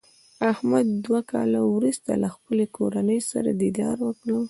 احمد 0.51 0.87
دوه 1.05 1.19
کاله 1.31 1.59
ورسته 1.75 2.11
له 2.23 2.29
خپلې 2.35 2.65
کورنۍ 2.77 3.19
سره 3.31 3.49
دیدار 3.63 3.97
وکړ. 4.07 4.29